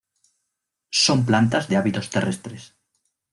Son 1.03 1.19
plantas 1.27 1.67
de 1.67 1.77
hábitos 1.77 2.09
terrestres. 2.09 2.73